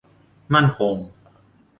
[0.53, 0.95] มั่นคง